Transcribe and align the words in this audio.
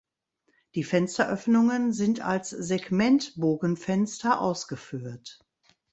Die 0.73 0.83
Fensteröffnungen 0.83 1.93
sind 1.93 2.21
als 2.25 2.49
Segmentbogenfenster 2.49 4.41
ausgeführt. 4.41 5.37